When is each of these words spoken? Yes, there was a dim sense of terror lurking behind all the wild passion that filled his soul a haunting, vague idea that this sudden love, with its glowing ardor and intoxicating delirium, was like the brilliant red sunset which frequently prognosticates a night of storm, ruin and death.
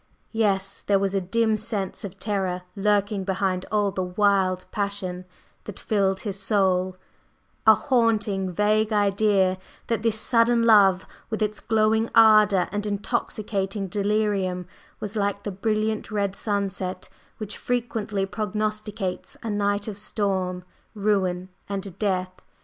Yes, 0.31 0.81
there 0.87 0.97
was 0.97 1.13
a 1.13 1.21
dim 1.21 1.55
sense 1.55 2.03
of 2.03 2.17
terror 2.17 2.63
lurking 2.75 3.23
behind 3.23 3.67
all 3.71 3.91
the 3.91 4.01
wild 4.01 4.65
passion 4.71 5.25
that 5.65 5.79
filled 5.79 6.21
his 6.21 6.39
soul 6.39 6.97
a 7.67 7.75
haunting, 7.75 8.51
vague 8.51 8.91
idea 8.91 9.59
that 9.85 10.01
this 10.01 10.19
sudden 10.19 10.63
love, 10.63 11.05
with 11.29 11.43
its 11.43 11.59
glowing 11.59 12.09
ardor 12.15 12.67
and 12.71 12.87
intoxicating 12.87 13.87
delirium, 13.87 14.65
was 14.99 15.15
like 15.15 15.43
the 15.43 15.51
brilliant 15.51 16.09
red 16.09 16.35
sunset 16.35 17.07
which 17.37 17.55
frequently 17.55 18.25
prognosticates 18.25 19.37
a 19.43 19.51
night 19.51 19.87
of 19.87 19.99
storm, 19.99 20.63
ruin 20.95 21.47
and 21.69 21.99
death. 21.99 22.41